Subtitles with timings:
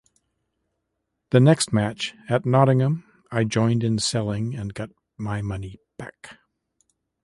[1.29, 4.89] The next match, at Nottingham, I joined in selling, and got
[5.19, 6.39] my money back.